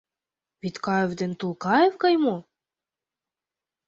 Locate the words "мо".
2.23-2.35